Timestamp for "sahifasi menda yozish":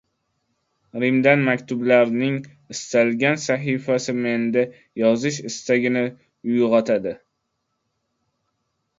3.43-5.37